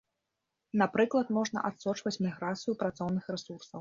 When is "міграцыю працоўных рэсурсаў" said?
2.27-3.69